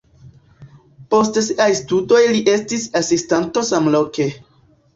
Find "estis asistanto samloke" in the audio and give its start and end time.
2.55-4.31